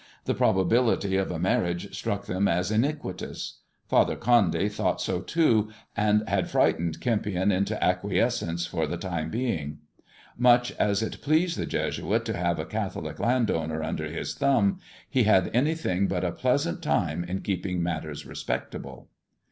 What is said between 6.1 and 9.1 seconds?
had frightened Kempion into acquiescence for the